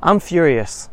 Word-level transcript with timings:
I'm 0.00 0.20
furious. 0.20 0.88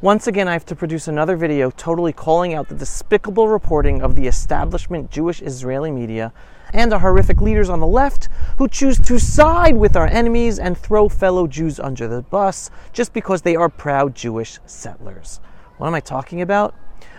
Once 0.00 0.28
again, 0.28 0.46
I 0.46 0.52
have 0.52 0.66
to 0.66 0.76
produce 0.76 1.08
another 1.08 1.34
video 1.34 1.72
totally 1.72 2.12
calling 2.12 2.54
out 2.54 2.68
the 2.68 2.74
despicable 2.76 3.48
reporting 3.48 4.00
of 4.00 4.14
the 4.14 4.28
establishment 4.28 5.10
Jewish 5.10 5.42
Israeli 5.42 5.90
media 5.90 6.32
and 6.72 6.92
the 6.92 7.00
horrific 7.00 7.40
leaders 7.40 7.68
on 7.68 7.80
the 7.80 7.86
left 7.86 8.28
who 8.58 8.68
choose 8.68 9.00
to 9.00 9.18
side 9.18 9.76
with 9.76 9.96
our 9.96 10.06
enemies 10.06 10.60
and 10.60 10.78
throw 10.78 11.08
fellow 11.08 11.48
Jews 11.48 11.80
under 11.80 12.06
the 12.06 12.22
bus 12.22 12.70
just 12.92 13.12
because 13.12 13.42
they 13.42 13.56
are 13.56 13.68
proud 13.68 14.14
Jewish 14.14 14.60
settlers. 14.66 15.40
What 15.78 15.88
am 15.88 15.94
I 15.94 16.00
talking 16.00 16.40
about? 16.40 16.76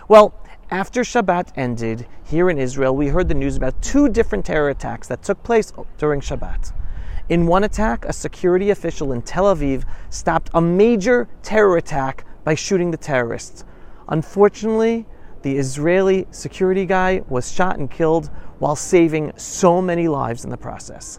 Well, 0.08 0.34
after 0.70 1.02
Shabbat 1.02 1.52
ended 1.54 2.06
here 2.24 2.48
in 2.48 2.56
Israel, 2.56 2.96
we 2.96 3.08
heard 3.08 3.28
the 3.28 3.34
news 3.34 3.56
about 3.56 3.80
two 3.82 4.08
different 4.08 4.46
terror 4.46 4.70
attacks 4.70 5.08
that 5.08 5.22
took 5.22 5.42
place 5.42 5.70
during 5.98 6.22
Shabbat. 6.22 6.72
In 7.26 7.46
one 7.46 7.64
attack, 7.64 8.04
a 8.04 8.12
security 8.12 8.68
official 8.68 9.12
in 9.12 9.22
Tel 9.22 9.44
Aviv 9.44 9.84
stopped 10.10 10.50
a 10.52 10.60
major 10.60 11.26
terror 11.42 11.78
attack 11.78 12.26
by 12.44 12.54
shooting 12.54 12.90
the 12.90 12.98
terrorists. 12.98 13.64
Unfortunately, 14.08 15.06
the 15.40 15.56
Israeli 15.56 16.26
security 16.30 16.84
guy 16.84 17.22
was 17.30 17.50
shot 17.50 17.78
and 17.78 17.90
killed 17.90 18.30
while 18.58 18.76
saving 18.76 19.32
so 19.36 19.80
many 19.80 20.06
lives 20.06 20.44
in 20.44 20.50
the 20.50 20.58
process. 20.58 21.18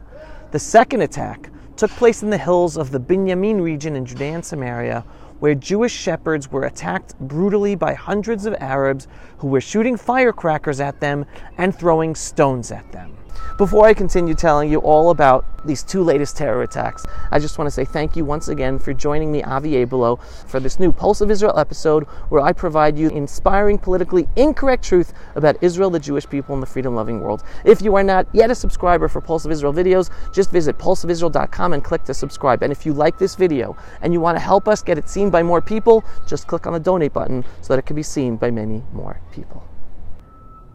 The 0.52 0.60
second 0.60 1.02
attack 1.02 1.50
took 1.76 1.90
place 1.92 2.22
in 2.22 2.30
the 2.30 2.38
hills 2.38 2.78
of 2.78 2.92
the 2.92 3.00
Binyamin 3.00 3.60
region 3.60 3.96
in 3.96 4.06
Judea 4.06 4.36
and 4.36 4.46
Samaria, 4.46 5.04
where 5.40 5.56
Jewish 5.56 5.92
shepherds 5.92 6.52
were 6.52 6.66
attacked 6.66 7.18
brutally 7.20 7.74
by 7.74 7.96
hundreds 7.96 8.46
of 8.46 8.56
Arabs 8.60 9.08
who 9.40 9.48
were 9.48 9.60
shooting 9.60 9.98
firecrackers 9.98 10.80
at 10.80 11.00
them 11.00 11.26
and 11.58 11.76
throwing 11.76 12.14
stones 12.14 12.72
at 12.72 12.92
them. 12.92 13.18
Before 13.58 13.86
I 13.86 13.94
continue 13.94 14.34
telling 14.34 14.70
you 14.70 14.80
all 14.80 15.12
about 15.12 15.46
these 15.66 15.82
two 15.82 16.04
latest 16.04 16.38
terror 16.38 16.62
attacks, 16.64 17.06
I 17.32 17.40
just 17.40 17.58
want 17.58 17.68
to 17.68 17.72
say 17.72 17.86
thank 17.86 18.16
you 18.16 18.26
once 18.26 18.50
again 18.50 18.78
for 18.78 18.94
joining 18.94 19.32
me, 19.32 19.44
Avi 19.44 19.86
Abelow, 19.86 20.22
for 20.48 20.60
this 20.60 20.80
new 20.80 20.92
Pulse 20.92 21.22
of 21.22 21.32
Israel 21.32 21.58
episode 21.58 22.04
where 22.30 22.42
I 22.42 22.52
provide 22.52 22.98
you 23.00 23.10
inspiring, 23.10 23.78
politically 23.78 24.28
incorrect 24.36 24.84
truth 24.84 25.14
about 25.36 25.56
Israel, 25.62 25.90
the 25.90 26.00
Jewish 26.00 26.28
people, 26.28 26.54
and 26.54 26.62
the 26.62 26.68
freedom 26.68 26.96
loving 26.96 27.22
world. 27.22 27.44
If 27.64 27.82
you 27.82 27.96
are 27.96 28.04
not 28.04 28.28
yet 28.34 28.52
a 28.52 28.56
subscriber 28.56 29.08
for 29.08 29.22
Pulse 29.22 29.46
of 29.46 29.52
Israel 29.52 29.74
videos, 29.74 30.10
just 30.34 30.52
visit 30.52 30.78
pulseofisrael.com 30.78 31.74
and 31.74 31.84
click 31.84 32.04
to 32.04 32.14
subscribe. 32.14 32.62
And 32.62 32.72
if 32.72 32.86
you 32.86 32.94
like 32.94 33.18
this 33.18 33.36
video 33.36 33.78
and 34.02 34.14
you 34.14 34.20
want 34.20 34.38
to 34.38 34.44
help 34.44 34.68
us 34.68 34.82
get 34.82 34.98
it 34.98 35.10
seen 35.10 35.30
by 35.30 35.44
more 35.44 35.62
people, 35.62 36.04
just 36.28 36.48
click 36.48 36.68
on 36.68 36.74
the 36.74 36.80
donate 36.80 37.14
button 37.14 37.44
so 37.62 37.74
that 37.74 37.80
it 37.80 37.86
can 37.86 37.96
be 37.96 38.04
seen 38.04 38.36
by 38.36 38.52
many 38.52 38.84
more 38.92 39.22
people. 39.32 39.66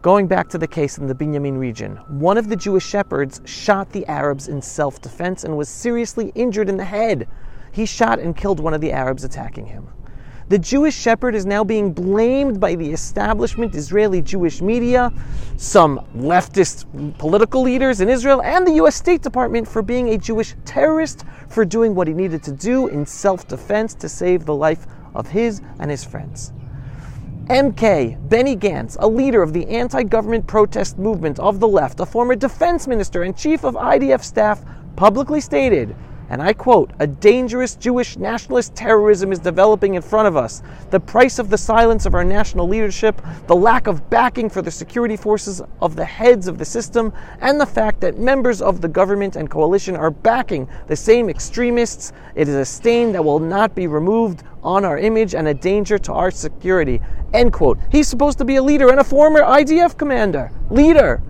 Going 0.01 0.25
back 0.25 0.49
to 0.49 0.57
the 0.57 0.67
case 0.67 0.97
in 0.97 1.05
the 1.05 1.13
Binyamin 1.13 1.59
region, 1.59 1.97
one 2.07 2.35
of 2.35 2.49
the 2.49 2.55
Jewish 2.55 2.83
shepherds 2.83 3.39
shot 3.45 3.91
the 3.91 4.03
Arabs 4.07 4.47
in 4.47 4.59
self 4.59 4.99
defense 4.99 5.43
and 5.43 5.55
was 5.55 5.69
seriously 5.69 6.31
injured 6.33 6.69
in 6.69 6.77
the 6.77 6.85
head. 6.85 7.27
He 7.71 7.85
shot 7.85 8.17
and 8.17 8.35
killed 8.35 8.59
one 8.59 8.73
of 8.73 8.81
the 8.81 8.91
Arabs 8.91 9.23
attacking 9.23 9.67
him. 9.67 9.87
The 10.49 10.57
Jewish 10.57 10.95
shepherd 10.95 11.35
is 11.35 11.45
now 11.45 11.63
being 11.63 11.93
blamed 11.93 12.59
by 12.59 12.73
the 12.73 12.91
establishment 12.91 13.75
Israeli 13.75 14.23
Jewish 14.23 14.59
media, 14.59 15.13
some 15.57 15.99
leftist 16.17 16.85
political 17.19 17.61
leaders 17.61 18.01
in 18.01 18.09
Israel, 18.09 18.41
and 18.41 18.65
the 18.65 18.73
US 18.83 18.95
State 18.95 19.21
Department 19.21 19.67
for 19.67 19.83
being 19.83 20.09
a 20.09 20.17
Jewish 20.17 20.55
terrorist 20.65 21.25
for 21.47 21.63
doing 21.63 21.93
what 21.93 22.07
he 22.07 22.15
needed 22.15 22.41
to 22.41 22.51
do 22.51 22.87
in 22.87 23.05
self 23.05 23.47
defense 23.47 23.93
to 23.93 24.09
save 24.09 24.45
the 24.45 24.55
life 24.55 24.87
of 25.13 25.27
his 25.27 25.61
and 25.77 25.91
his 25.91 26.03
friends. 26.03 26.53
MK, 27.51 28.29
Benny 28.29 28.55
Gantz, 28.55 28.95
a 29.01 29.07
leader 29.09 29.43
of 29.43 29.51
the 29.51 29.67
anti 29.67 30.03
government 30.03 30.47
protest 30.47 30.97
movement 30.97 31.37
of 31.37 31.59
the 31.59 31.67
left, 31.67 31.99
a 31.99 32.05
former 32.05 32.33
defense 32.33 32.87
minister 32.87 33.23
and 33.23 33.35
chief 33.35 33.65
of 33.65 33.73
IDF 33.75 34.23
staff, 34.23 34.63
publicly 34.95 35.41
stated, 35.41 35.93
and 36.29 36.41
I 36.41 36.53
quote, 36.53 36.91
a 36.99 37.07
dangerous 37.07 37.75
Jewish 37.75 38.17
nationalist 38.17 38.75
terrorism 38.75 39.31
is 39.31 39.39
developing 39.39 39.95
in 39.95 40.01
front 40.01 40.27
of 40.27 40.37
us. 40.37 40.61
The 40.89 40.99
price 40.99 41.39
of 41.39 41.49
the 41.49 41.57
silence 41.57 42.05
of 42.05 42.13
our 42.13 42.23
national 42.23 42.67
leadership, 42.67 43.21
the 43.47 43.55
lack 43.55 43.87
of 43.87 44.09
backing 44.09 44.49
for 44.49 44.61
the 44.61 44.71
security 44.71 45.17
forces 45.17 45.61
of 45.81 45.95
the 45.95 46.05
heads 46.05 46.47
of 46.47 46.57
the 46.57 46.65
system, 46.65 47.11
and 47.41 47.59
the 47.59 47.65
fact 47.65 47.99
that 48.01 48.17
members 48.17 48.61
of 48.61 48.81
the 48.81 48.87
government 48.87 49.35
and 49.35 49.49
coalition 49.49 49.95
are 49.95 50.11
backing 50.11 50.69
the 50.87 50.95
same 50.95 51.29
extremists, 51.29 52.13
it 52.35 52.47
is 52.47 52.55
a 52.55 52.65
stain 52.65 53.11
that 53.11 53.23
will 53.23 53.39
not 53.39 53.75
be 53.75 53.87
removed 53.87 54.43
on 54.63 54.85
our 54.85 54.97
image 54.97 55.35
and 55.35 55.47
a 55.47 55.53
danger 55.53 55.97
to 55.97 56.13
our 56.13 56.31
security. 56.31 57.01
End 57.33 57.51
quote. 57.51 57.79
He's 57.91 58.07
supposed 58.07 58.37
to 58.37 58.45
be 58.45 58.57
a 58.57 58.63
leader 58.63 58.89
and 58.89 58.99
a 58.99 59.03
former 59.03 59.41
IDF 59.41 59.97
commander. 59.97 60.51
Leader. 60.69 61.21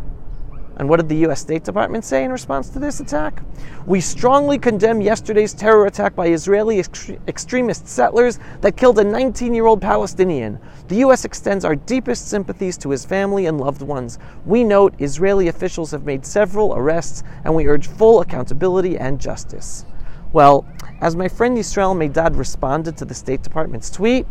And 0.77 0.87
what 0.89 0.97
did 0.97 1.09
the 1.09 1.27
US 1.27 1.41
State 1.41 1.63
Department 1.63 2.05
say 2.05 2.23
in 2.23 2.31
response 2.31 2.69
to 2.69 2.79
this 2.79 2.99
attack? 2.99 3.43
We 3.85 4.01
strongly 4.01 4.57
condemn 4.57 5.01
yesterday's 5.01 5.53
terror 5.53 5.85
attack 5.85 6.15
by 6.15 6.27
Israeli 6.27 6.79
ex- 6.79 7.11
extremist 7.27 7.87
settlers 7.87 8.39
that 8.61 8.77
killed 8.77 8.99
a 8.99 9.03
19 9.03 9.53
year 9.53 9.65
old 9.65 9.81
Palestinian. 9.81 10.59
The 10.87 10.97
U.S. 10.97 11.25
extends 11.25 11.65
our 11.65 11.75
deepest 11.75 12.29
sympathies 12.29 12.77
to 12.79 12.89
his 12.89 13.05
family 13.05 13.45
and 13.45 13.59
loved 13.59 13.81
ones. 13.81 14.17
We 14.45 14.63
note 14.63 14.95
Israeli 14.99 15.49
officials 15.49 15.91
have 15.91 16.05
made 16.05 16.25
several 16.25 16.73
arrests 16.75 17.23
and 17.43 17.53
we 17.53 17.67
urge 17.67 17.87
full 17.87 18.21
accountability 18.21 18.97
and 18.97 19.19
justice. 19.19 19.85
Well, 20.33 20.65
as 21.01 21.15
my 21.15 21.27
friend 21.27 21.57
Yisrael 21.57 21.95
Medad 21.95 22.37
responded 22.37 22.95
to 22.97 23.05
the 23.05 23.13
State 23.13 23.41
Department's 23.41 23.89
tweet, 23.89 24.25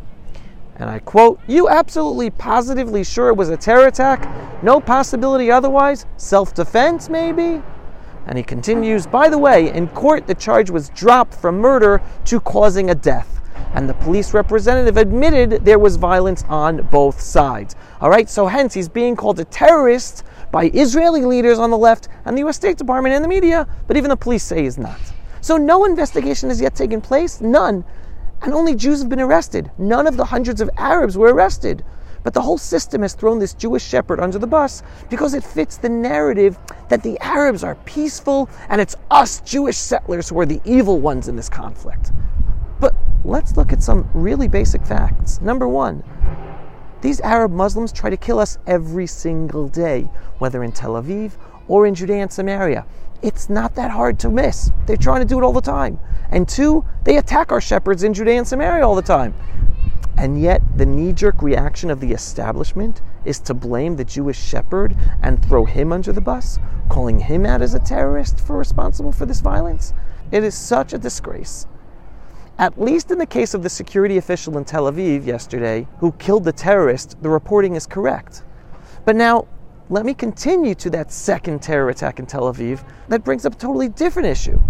and 0.76 0.88
I 0.88 0.98
quote, 0.98 1.38
You 1.46 1.68
absolutely 1.68 2.30
positively 2.30 3.04
sure 3.04 3.28
it 3.28 3.36
was 3.36 3.50
a 3.50 3.56
terror 3.56 3.86
attack? 3.86 4.26
No 4.62 4.80
possibility 4.80 5.50
otherwise? 5.50 6.06
Self 6.16 6.54
defense, 6.54 7.08
maybe? 7.08 7.62
And 8.26 8.36
he 8.36 8.44
continues, 8.44 9.06
By 9.06 9.28
the 9.28 9.38
way, 9.38 9.72
in 9.72 9.88
court, 9.88 10.26
the 10.26 10.34
charge 10.34 10.70
was 10.70 10.90
dropped 10.90 11.34
from 11.34 11.58
murder 11.58 12.02
to 12.26 12.40
causing 12.40 12.90
a 12.90 12.94
death. 12.94 13.40
And 13.72 13.88
the 13.88 13.94
police 13.94 14.34
representative 14.34 14.96
admitted 14.96 15.64
there 15.64 15.78
was 15.78 15.96
violence 15.96 16.44
on 16.48 16.82
both 16.90 17.20
sides. 17.20 17.76
All 18.00 18.10
right, 18.10 18.28
so 18.28 18.46
hence 18.46 18.74
he's 18.74 18.88
being 18.88 19.16
called 19.16 19.38
a 19.40 19.44
terrorist 19.44 20.24
by 20.50 20.70
Israeli 20.74 21.22
leaders 21.22 21.58
on 21.58 21.70
the 21.70 21.78
left 21.78 22.08
and 22.24 22.36
the 22.36 22.46
US 22.46 22.56
State 22.56 22.76
Department 22.76 23.14
and 23.14 23.24
the 23.24 23.28
media, 23.28 23.66
but 23.86 23.96
even 23.96 24.10
the 24.10 24.16
police 24.16 24.42
say 24.42 24.64
he's 24.64 24.76
not. 24.76 25.00
So 25.40 25.56
no 25.56 25.84
investigation 25.84 26.48
has 26.48 26.60
yet 26.60 26.74
taken 26.74 27.00
place, 27.00 27.40
none. 27.40 27.84
And 28.42 28.52
only 28.52 28.74
Jews 28.74 29.00
have 29.00 29.08
been 29.08 29.20
arrested. 29.20 29.70
None 29.78 30.06
of 30.06 30.16
the 30.16 30.24
hundreds 30.24 30.60
of 30.60 30.70
Arabs 30.76 31.16
were 31.16 31.32
arrested. 31.32 31.84
But 32.22 32.34
the 32.34 32.42
whole 32.42 32.58
system 32.58 33.02
has 33.02 33.14
thrown 33.14 33.38
this 33.38 33.54
Jewish 33.54 33.84
shepherd 33.84 34.20
under 34.20 34.38
the 34.38 34.46
bus 34.46 34.82
because 35.08 35.34
it 35.34 35.44
fits 35.44 35.76
the 35.78 35.88
narrative 35.88 36.58
that 36.88 37.02
the 37.02 37.18
Arabs 37.20 37.64
are 37.64 37.76
peaceful 37.86 38.48
and 38.68 38.80
it's 38.80 38.96
us 39.10 39.40
Jewish 39.40 39.76
settlers 39.76 40.28
who 40.28 40.38
are 40.38 40.46
the 40.46 40.60
evil 40.64 41.00
ones 41.00 41.28
in 41.28 41.36
this 41.36 41.48
conflict. 41.48 42.12
But 42.78 42.94
let's 43.24 43.56
look 43.56 43.72
at 43.72 43.82
some 43.82 44.08
really 44.14 44.48
basic 44.48 44.84
facts. 44.84 45.40
Number 45.40 45.66
one, 45.68 46.02
these 47.00 47.20
Arab 47.22 47.52
Muslims 47.52 47.92
try 47.92 48.10
to 48.10 48.16
kill 48.16 48.38
us 48.38 48.58
every 48.66 49.06
single 49.06 49.68
day, 49.68 50.02
whether 50.38 50.62
in 50.62 50.72
Tel 50.72 50.92
Aviv 51.02 51.32
or 51.68 51.86
in 51.86 51.94
Judea 51.94 52.22
and 52.22 52.32
Samaria. 52.32 52.84
It's 53.22 53.48
not 53.48 53.74
that 53.74 53.90
hard 53.90 54.18
to 54.20 54.30
miss. 54.30 54.70
They're 54.86 54.96
trying 54.96 55.20
to 55.20 55.26
do 55.26 55.38
it 55.38 55.42
all 55.42 55.52
the 55.52 55.60
time. 55.60 55.98
And 56.30 56.48
two, 56.48 56.84
they 57.04 57.16
attack 57.16 57.52
our 57.52 57.60
shepherds 57.60 58.02
in 58.02 58.12
Judea 58.12 58.38
and 58.38 58.48
Samaria 58.48 58.86
all 58.86 58.94
the 58.94 59.02
time. 59.02 59.34
And 60.16 60.40
yet, 60.40 60.62
the 60.76 60.86
knee 60.86 61.12
jerk 61.12 61.42
reaction 61.42 61.90
of 61.90 62.00
the 62.00 62.12
establishment 62.12 63.00
is 63.24 63.40
to 63.40 63.54
blame 63.54 63.96
the 63.96 64.04
Jewish 64.04 64.38
shepherd 64.38 64.96
and 65.22 65.44
throw 65.44 65.64
him 65.64 65.92
under 65.92 66.12
the 66.12 66.20
bus, 66.20 66.58
calling 66.88 67.20
him 67.20 67.46
out 67.46 67.62
as 67.62 67.74
a 67.74 67.78
terrorist 67.78 68.40
for 68.40 68.58
responsible 68.58 69.12
for 69.12 69.26
this 69.26 69.40
violence. 69.40 69.94
It 70.30 70.44
is 70.44 70.54
such 70.54 70.92
a 70.92 70.98
disgrace. 70.98 71.66
At 72.58 72.78
least 72.78 73.10
in 73.10 73.16
the 73.16 73.24
case 73.24 73.54
of 73.54 73.62
the 73.62 73.70
security 73.70 74.18
official 74.18 74.58
in 74.58 74.66
Tel 74.66 74.90
Aviv 74.90 75.24
yesterday 75.24 75.88
who 75.98 76.12
killed 76.12 76.44
the 76.44 76.52
terrorist, 76.52 77.16
the 77.22 77.30
reporting 77.30 77.74
is 77.74 77.86
correct. 77.86 78.44
But 79.06 79.16
now, 79.16 79.46
let 79.88 80.04
me 80.04 80.12
continue 80.12 80.74
to 80.76 80.90
that 80.90 81.10
second 81.10 81.62
terror 81.62 81.88
attack 81.88 82.18
in 82.18 82.26
Tel 82.26 82.52
Aviv 82.52 82.84
that 83.08 83.24
brings 83.24 83.46
up 83.46 83.54
a 83.54 83.56
totally 83.56 83.88
different 83.88 84.28
issue. 84.28 84.60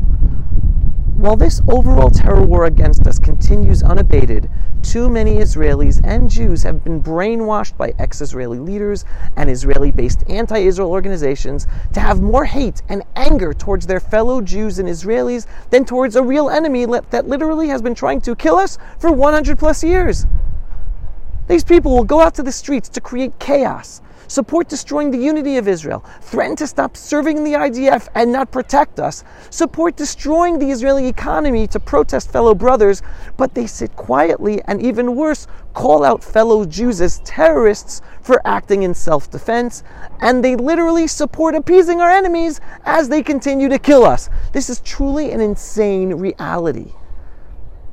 While 1.16 1.36
this 1.36 1.60
overall 1.68 2.08
terror 2.08 2.42
war 2.42 2.64
against 2.64 3.06
us 3.06 3.18
continues 3.18 3.82
unabated, 3.82 4.48
too 4.82 5.08
many 5.08 5.36
Israelis 5.36 6.00
and 6.04 6.28
Jews 6.28 6.62
have 6.62 6.82
been 6.82 7.02
brainwashed 7.02 7.76
by 7.76 7.92
ex 7.98 8.20
Israeli 8.20 8.58
leaders 8.58 9.04
and 9.36 9.50
Israeli 9.50 9.90
based 9.90 10.24
anti 10.28 10.58
Israel 10.58 10.90
organizations 10.90 11.66
to 11.92 12.00
have 12.00 12.20
more 12.20 12.44
hate 12.44 12.82
and 12.88 13.02
anger 13.16 13.52
towards 13.52 13.86
their 13.86 14.00
fellow 14.00 14.40
Jews 14.40 14.78
and 14.78 14.88
Israelis 14.88 15.46
than 15.70 15.84
towards 15.84 16.16
a 16.16 16.22
real 16.22 16.50
enemy 16.50 16.86
that 16.86 17.28
literally 17.28 17.68
has 17.68 17.82
been 17.82 17.94
trying 17.94 18.20
to 18.22 18.34
kill 18.34 18.56
us 18.56 18.78
for 18.98 19.12
100 19.12 19.58
plus 19.58 19.84
years. 19.84 20.26
These 21.48 21.64
people 21.64 21.92
will 21.96 22.04
go 22.04 22.20
out 22.20 22.34
to 22.34 22.42
the 22.42 22.52
streets 22.52 22.88
to 22.90 23.00
create 23.00 23.38
chaos, 23.38 24.00
support 24.30 24.68
destroying 24.68 25.10
the 25.10 25.18
unity 25.18 25.56
of 25.56 25.66
Israel, 25.66 26.04
threaten 26.20 26.54
to 26.54 26.66
stop 26.66 26.96
serving 26.96 27.42
the 27.42 27.54
IDF 27.54 28.06
and 28.14 28.30
not 28.30 28.52
protect 28.52 29.00
us, 29.00 29.24
support 29.50 29.96
destroying 29.96 30.58
the 30.60 30.70
Israeli 30.70 31.08
economy 31.08 31.66
to 31.66 31.80
protest 31.80 32.30
fellow 32.30 32.54
brothers, 32.54 33.02
but 33.36 33.54
they 33.54 33.66
sit 33.66 33.94
quietly 33.96 34.62
and 34.66 34.80
even 34.80 35.16
worse, 35.16 35.48
call 35.74 36.04
out 36.04 36.22
fellow 36.22 36.64
Jews 36.64 37.00
as 37.00 37.18
terrorists 37.24 38.02
for 38.22 38.40
acting 38.46 38.84
in 38.84 38.94
self 38.94 39.28
defense, 39.28 39.82
and 40.20 40.44
they 40.44 40.54
literally 40.54 41.08
support 41.08 41.56
appeasing 41.56 42.00
our 42.00 42.10
enemies 42.10 42.60
as 42.84 43.08
they 43.08 43.24
continue 43.24 43.68
to 43.68 43.80
kill 43.80 44.04
us. 44.04 44.30
This 44.52 44.70
is 44.70 44.78
truly 44.80 45.32
an 45.32 45.40
insane 45.40 46.14
reality. 46.14 46.92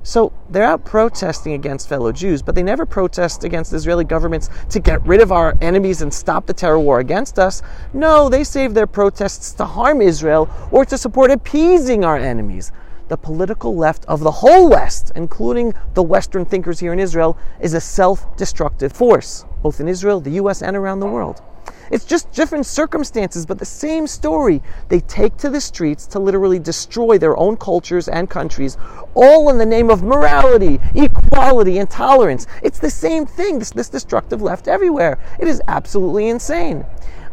So 0.08 0.32
they're 0.50 0.64
out 0.64 0.86
protesting 0.86 1.52
against 1.52 1.90
fellow 1.90 2.14
Jews, 2.14 2.42
but 2.42 2.56
they 2.56 2.64
never 2.64 2.86
protest 2.86 3.44
against 3.44 3.74
Israeli 3.74 4.06
governments 4.06 4.50
to 4.70 4.80
get 4.80 5.06
rid 5.06 5.20
of 5.20 5.34
our 5.34 5.58
enemies 5.60 6.02
and 6.02 6.14
stop 6.14 6.46
the 6.46 6.54
terror 6.54 6.80
war 6.80 7.02
against 7.02 7.38
us. 7.38 7.62
No, 7.92 8.30
they 8.30 8.46
save 8.46 8.74
their 8.74 8.88
protests 8.88 9.52
to 9.56 9.66
harm 9.66 10.02
Israel 10.02 10.50
or 10.72 10.86
to 10.86 10.98
support 10.98 11.30
appeasing 11.30 12.06
our 12.06 12.16
enemies. 12.16 12.72
The 13.10 13.18
political 13.18 13.76
left 13.76 14.06
of 14.06 14.22
the 14.22 14.32
whole 14.32 14.70
West, 14.70 15.12
including 15.14 15.74
the 15.94 16.04
Western 16.04 16.46
thinkers 16.46 16.80
here 16.80 16.94
in 16.94 17.02
Israel, 17.02 17.38
is 17.60 17.74
a 17.74 17.82
self 17.82 18.34
destructive 18.38 18.94
force, 18.94 19.44
both 19.62 19.82
in 19.82 19.90
Israel, 19.90 20.22
the 20.22 20.40
US, 20.42 20.62
and 20.62 20.78
around 20.78 21.02
the 21.02 21.08
world. 21.08 21.42
It's 21.92 22.06
just 22.06 22.32
different 22.32 22.66
circumstances, 22.66 23.46
but 23.46 23.60
the 23.60 23.66
same 23.66 24.08
story. 24.08 24.62
They 24.90 25.00
take 25.02 25.38
to 25.38 25.50
the 25.50 25.62
streets 25.62 26.06
to 26.08 26.20
literally 26.20 26.60
destroy 26.60 27.18
their 27.18 27.38
own 27.38 27.58
cultures 27.58 28.08
and 28.08 28.30
countries, 28.30 28.78
all 29.14 29.50
in 29.50 29.58
the 29.58 29.66
name 29.66 29.90
of 29.90 30.04
morality, 30.04 30.80
equality, 30.96 31.78
and 31.78 31.90
tolerance. 31.90 32.48
It's 32.62 32.80
the 32.80 32.90
same 32.90 33.26
thing, 33.26 33.60
this, 33.60 33.72
this 33.72 33.90
destructive 33.90 34.42
left 34.42 34.68
everywhere. 34.68 35.18
It 35.40 35.48
is 35.48 35.62
absolutely 35.68 36.30
insane. 36.30 36.86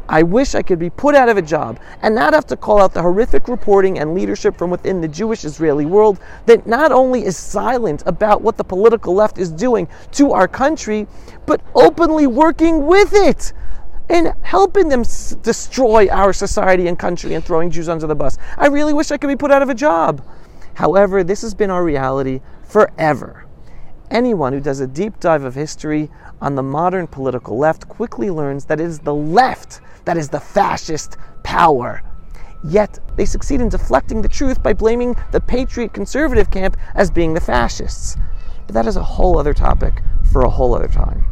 I 0.08 0.22
wish 0.22 0.54
I 0.54 0.62
could 0.62 0.78
be 0.78 0.90
put 0.90 1.14
out 1.14 1.30
of 1.30 1.38
a 1.38 1.42
job 1.42 1.80
and 2.02 2.14
not 2.14 2.34
have 2.34 2.46
to 2.48 2.56
call 2.56 2.82
out 2.82 2.92
the 2.92 3.00
horrific 3.00 3.48
reporting 3.48 3.98
and 3.98 4.14
leadership 4.14 4.56
from 4.56 4.70
within 4.70 5.00
the 5.00 5.08
Jewish 5.08 5.44
Israeli 5.44 5.86
world 5.86 6.20
that 6.44 6.66
not 6.66 6.92
only 6.92 7.24
is 7.24 7.38
silent 7.38 8.02
about 8.04 8.42
what 8.42 8.58
the 8.58 8.64
political 8.64 9.14
left 9.14 9.38
is 9.38 9.50
doing 9.50 9.88
to 10.12 10.32
our 10.32 10.46
country, 10.46 11.06
but 11.46 11.62
openly 11.74 12.26
working 12.26 12.86
with 12.86 13.14
it 13.14 13.54
and 14.14 14.32
helping 14.42 14.88
them 14.88 15.00
s- 15.00 15.36
destroy 15.42 16.08
our 16.08 16.32
society 16.32 16.86
and 16.86 16.96
country 16.96 17.34
and 17.34 17.44
throwing 17.44 17.68
Jews 17.68 17.88
under 17.88 18.06
the 18.06 18.14
bus. 18.14 18.38
I 18.56 18.68
really 18.68 18.92
wish 18.92 19.10
I 19.10 19.16
could 19.16 19.26
be 19.26 19.34
put 19.34 19.50
out 19.50 19.60
of 19.60 19.68
a 19.68 19.74
job. 19.74 20.24
However, 20.74 21.24
this 21.24 21.42
has 21.42 21.52
been 21.52 21.68
our 21.68 21.82
reality 21.82 22.40
forever. 22.62 23.44
Anyone 24.12 24.52
who 24.52 24.60
does 24.60 24.78
a 24.78 24.86
deep 24.86 25.18
dive 25.18 25.42
of 25.42 25.56
history 25.56 26.12
on 26.40 26.54
the 26.54 26.62
modern 26.62 27.08
political 27.08 27.58
left 27.58 27.88
quickly 27.88 28.30
learns 28.30 28.66
that 28.66 28.80
it 28.80 28.84
is 28.84 29.00
the 29.00 29.14
left 29.14 29.80
that 30.04 30.16
is 30.16 30.28
the 30.28 30.38
fascist 30.38 31.16
power. 31.42 32.00
Yet 32.62 33.00
they 33.16 33.24
succeed 33.24 33.60
in 33.60 33.68
deflecting 33.68 34.22
the 34.22 34.28
truth 34.28 34.62
by 34.62 34.74
blaming 34.74 35.16
the 35.32 35.40
patriot 35.40 35.92
conservative 35.92 36.52
camp 36.52 36.76
as 36.94 37.10
being 37.10 37.34
the 37.34 37.40
fascists. 37.40 38.16
But 38.68 38.74
that 38.74 38.86
is 38.86 38.96
a 38.96 39.02
whole 39.02 39.40
other 39.40 39.54
topic 39.54 40.02
for 40.30 40.42
a 40.42 40.50
whole 40.50 40.72
other 40.72 40.86
time. 40.88 41.26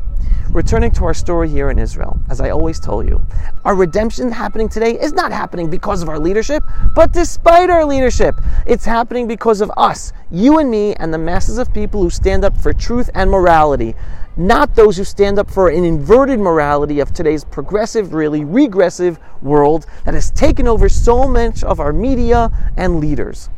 Returning 0.53 0.91
to 0.91 1.07
our 1.07 1.15
story 1.15 1.49
here 1.49 1.71
in 1.71 1.79
Israel, 1.79 2.21
as 2.29 2.39
I 2.39 2.51
always 2.51 2.79
told 2.79 3.09
you, 3.09 3.27
our 3.65 3.75
redemption 3.75 4.31
happening 4.31 4.69
today 4.69 5.01
is 5.01 5.15
not 5.15 5.33
happening 5.33 5.71
because 5.71 6.03
of 6.03 6.11
our 6.11 6.19
leadership, 6.19 6.63
but 6.95 7.11
despite 7.11 7.71
our 7.71 7.87
leadership. 7.87 8.35
It's 8.67 8.85
happening 8.85 9.27
because 9.27 9.63
of 9.63 9.73
us, 9.79 10.13
you 10.31 10.59
and 10.59 10.71
me, 10.71 10.93
and 10.97 11.13
the 11.13 11.17
masses 11.17 11.57
of 11.57 11.73
people 11.73 12.03
who 12.03 12.11
stand 12.11 12.45
up 12.45 12.55
for 12.61 12.75
truth 12.75 13.09
and 13.15 13.31
morality, 13.31 13.95
not 14.37 14.75
those 14.75 14.99
who 14.99 15.05
stand 15.05 15.39
up 15.39 15.51
for 15.51 15.71
an 15.71 15.85
inverted 15.85 16.39
morality 16.39 17.01
of 17.01 17.15
today's 17.15 17.45
progressive, 17.45 18.13
really 18.13 18.45
regressive 18.45 19.19
world 19.41 19.87
that 20.05 20.13
has 20.13 20.31
taken 20.33 20.69
over 20.69 20.87
so 20.87 21.27
much 21.27 21.65
of 21.65 21.81
our 21.81 21.95
media 21.95 22.51
and 22.77 23.01
leaders 23.01 23.49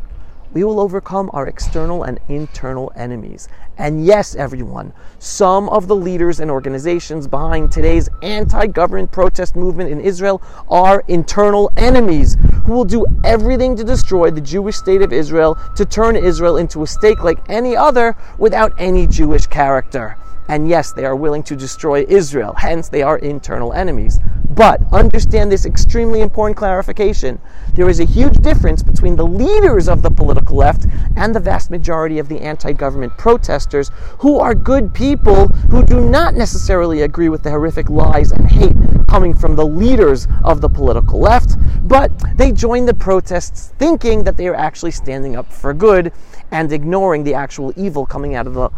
we 0.54 0.62
will 0.62 0.80
overcome 0.80 1.28
our 1.32 1.46
external 1.46 2.04
and 2.04 2.20
internal 2.28 2.92
enemies. 2.96 3.48
And 3.76 4.06
yes, 4.06 4.36
everyone, 4.36 4.92
some 5.18 5.68
of 5.68 5.88
the 5.88 5.96
leaders 5.96 6.38
and 6.38 6.50
organizations 6.50 7.26
behind 7.26 7.72
today's 7.72 8.08
anti 8.22 8.68
government 8.68 9.10
protest 9.10 9.56
movement 9.56 9.90
in 9.90 10.00
Israel 10.00 10.40
are 10.70 11.02
internal 11.08 11.72
enemies 11.76 12.36
who 12.64 12.72
will 12.72 12.84
do 12.84 13.04
everything 13.24 13.76
to 13.76 13.84
destroy 13.84 14.30
the 14.30 14.40
Jewish 14.40 14.76
state 14.76 15.02
of 15.02 15.12
Israel 15.12 15.58
to 15.76 15.84
turn 15.84 16.14
Israel 16.14 16.56
into 16.56 16.84
a 16.84 16.86
state 16.86 17.18
like 17.18 17.38
any 17.48 17.76
other 17.76 18.16
without 18.38 18.72
any 18.78 19.08
Jewish 19.08 19.46
character. 19.48 20.16
And 20.48 20.68
yes, 20.68 20.92
they 20.92 21.04
are 21.04 21.16
willing 21.16 21.42
to 21.44 21.56
destroy 21.56 22.04
Israel, 22.08 22.54
hence, 22.58 22.88
they 22.88 23.02
are 23.02 23.18
internal 23.18 23.72
enemies. 23.72 24.20
But 24.50 24.80
understand 24.92 25.50
this 25.50 25.66
extremely 25.66 26.20
important 26.20 26.56
clarification. 26.56 27.40
There 27.74 27.88
is 27.88 27.98
a 27.98 28.04
huge 28.04 28.34
difference 28.34 28.82
between 28.82 29.16
the 29.16 29.26
leaders 29.26 29.88
of 29.88 30.02
the 30.02 30.10
political 30.10 30.56
left 30.56 30.86
and 31.16 31.34
the 31.34 31.40
vast 31.40 31.70
majority 31.70 32.18
of 32.20 32.28
the 32.28 32.40
anti 32.40 32.72
government 32.72 33.16
protesters 33.18 33.90
who 34.18 34.38
are 34.38 34.54
good 34.54 34.94
people 34.94 35.48
who 35.70 35.84
do 35.84 36.00
not 36.00 36.34
necessarily 36.34 37.02
agree 37.02 37.28
with 37.28 37.42
the 37.42 37.50
horrific 37.50 37.90
lies 37.90 38.30
and 38.30 38.48
hate 38.48 38.76
coming 39.08 39.34
from 39.34 39.56
the 39.56 39.66
leaders 39.66 40.28
of 40.44 40.60
the 40.60 40.68
political 40.68 41.18
left, 41.18 41.56
but 41.88 42.12
they 42.36 42.52
join 42.52 42.86
the 42.86 42.94
protests 42.94 43.72
thinking 43.78 44.24
that 44.24 44.36
they 44.36 44.46
are 44.46 44.54
actually 44.54 44.90
standing 44.90 45.36
up 45.36 45.52
for 45.52 45.74
good 45.74 46.12
and 46.52 46.72
ignoring 46.72 47.24
the 47.24 47.34
actual 47.34 47.72
evil 47.76 48.06
coming 48.06 48.34
out 48.34 48.46
of 48.46 48.54
the 48.54 48.70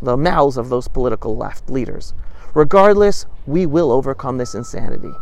the 0.00 0.16
mouths 0.16 0.56
of 0.56 0.68
those 0.68 0.88
political 0.88 1.36
left 1.36 1.68
leaders. 1.70 2.14
Regardless, 2.54 3.26
we 3.46 3.66
will 3.66 3.90
overcome 3.90 4.38
this 4.38 4.54
insanity. 4.54 5.12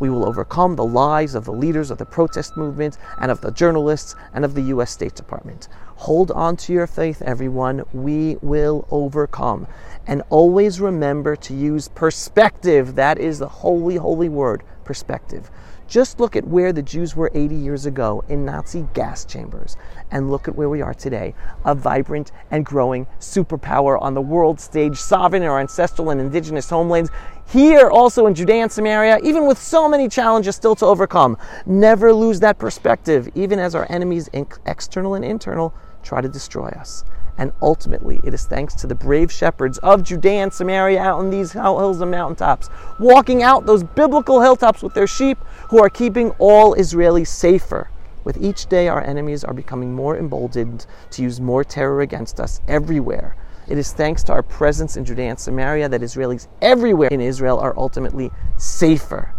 We 0.00 0.10
will 0.10 0.26
overcome 0.26 0.74
the 0.74 0.84
lies 0.84 1.34
of 1.34 1.44
the 1.44 1.52
leaders 1.52 1.90
of 1.90 1.98
the 1.98 2.04
protest 2.04 2.56
movement 2.56 2.98
and 3.18 3.30
of 3.30 3.40
the 3.40 3.52
journalists 3.52 4.16
and 4.32 4.44
of 4.44 4.54
the 4.54 4.62
US 4.62 4.90
State 4.90 5.14
Department. 5.14 5.68
Hold 5.96 6.32
on 6.32 6.56
to 6.56 6.72
your 6.72 6.88
faith, 6.88 7.22
everyone. 7.22 7.84
We 7.92 8.36
will 8.42 8.86
overcome. 8.90 9.68
And 10.06 10.22
always 10.30 10.80
remember 10.80 11.36
to 11.36 11.54
use 11.54 11.88
perspective. 11.88 12.96
That 12.96 13.18
is 13.18 13.38
the 13.38 13.48
holy, 13.48 13.96
holy 13.96 14.28
word 14.28 14.64
perspective. 14.84 15.50
Just 15.94 16.18
look 16.18 16.34
at 16.34 16.48
where 16.48 16.72
the 16.72 16.82
Jews 16.82 17.14
were 17.14 17.30
80 17.34 17.54
years 17.54 17.86
ago 17.86 18.24
in 18.28 18.44
Nazi 18.44 18.88
gas 18.94 19.24
chambers, 19.24 19.76
and 20.10 20.28
look 20.28 20.48
at 20.48 20.56
where 20.56 20.68
we 20.68 20.82
are 20.82 20.92
today 20.92 21.36
a 21.64 21.72
vibrant 21.72 22.32
and 22.50 22.66
growing 22.66 23.06
superpower 23.20 24.02
on 24.02 24.12
the 24.12 24.20
world 24.20 24.58
stage, 24.58 24.96
sovereign 24.98 25.44
in 25.44 25.48
our 25.48 25.60
ancestral 25.60 26.10
and 26.10 26.20
indigenous 26.20 26.68
homelands. 26.68 27.10
Here, 27.48 27.90
also 27.90 28.26
in 28.26 28.34
Judea 28.34 28.62
and 28.62 28.72
Samaria, 28.72 29.20
even 29.22 29.46
with 29.46 29.56
so 29.56 29.88
many 29.88 30.08
challenges 30.08 30.56
still 30.56 30.74
to 30.74 30.84
overcome. 30.84 31.38
Never 31.64 32.12
lose 32.12 32.40
that 32.40 32.58
perspective, 32.58 33.28
even 33.36 33.60
as 33.60 33.76
our 33.76 33.86
enemies, 33.88 34.28
external 34.66 35.14
and 35.14 35.24
internal, 35.24 35.72
try 36.02 36.20
to 36.20 36.28
destroy 36.28 36.70
us. 36.70 37.04
And 37.36 37.52
ultimately, 37.60 38.20
it 38.22 38.32
is 38.32 38.46
thanks 38.46 38.74
to 38.76 38.86
the 38.86 38.94
brave 38.94 39.32
shepherds 39.32 39.78
of 39.78 40.04
Judea 40.04 40.42
and 40.44 40.52
Samaria 40.52 41.00
out 41.00 41.18
on 41.18 41.30
these 41.30 41.52
hills 41.52 42.00
and 42.00 42.10
mountaintops, 42.10 42.70
walking 43.00 43.42
out 43.42 43.66
those 43.66 43.82
biblical 43.82 44.40
hilltops 44.40 44.82
with 44.82 44.94
their 44.94 45.06
sheep, 45.06 45.38
who 45.68 45.82
are 45.82 45.90
keeping 45.90 46.30
all 46.38 46.76
Israelis 46.76 47.26
safer. 47.28 47.90
With 48.22 48.42
each 48.42 48.66
day, 48.66 48.88
our 48.88 49.02
enemies 49.02 49.44
are 49.44 49.52
becoming 49.52 49.92
more 49.94 50.16
emboldened 50.16 50.86
to 51.10 51.22
use 51.22 51.40
more 51.40 51.64
terror 51.64 52.00
against 52.00 52.40
us 52.40 52.60
everywhere. 52.68 53.36
It 53.66 53.78
is 53.78 53.92
thanks 53.92 54.22
to 54.24 54.32
our 54.32 54.42
presence 54.42 54.96
in 54.96 55.04
Judea 55.04 55.30
and 55.30 55.40
Samaria 55.40 55.88
that 55.88 56.02
Israelis 56.02 56.48
everywhere 56.62 57.08
in 57.10 57.20
Israel 57.20 57.58
are 57.58 57.76
ultimately 57.76 58.30
safer. 58.58 59.34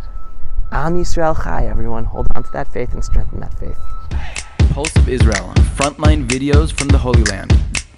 Am 0.71 0.95
Yisrael 0.95 1.41
Chai, 1.43 1.67
everyone. 1.67 2.05
Hold 2.05 2.27
on 2.35 2.43
to 2.43 2.51
that 2.51 2.67
faith 2.67 2.93
and 2.93 3.05
strengthen 3.05 3.39
that 3.39 3.57
faith. 3.59 3.77
Pulse 4.71 4.95
of 4.97 5.07
Israel, 5.07 5.53
frontline 5.77 6.25
videos 6.27 6.73
from 6.73 6.89
the 6.89 6.97
Holy 6.97 7.23
Land. 7.25 7.53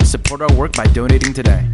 Support 0.07 0.41
our 0.41 0.53
work 0.53 0.71
by 0.71 0.85
donating 0.85 1.33
today. 1.33 1.67